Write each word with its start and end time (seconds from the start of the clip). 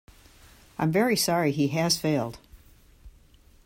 I’m 0.79 0.91
very 0.91 1.15
sorry 1.15 1.51
he 1.51 1.67
has 1.67 1.95
failed. 1.99 2.39